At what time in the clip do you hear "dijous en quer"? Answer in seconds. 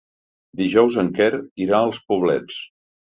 0.61-1.29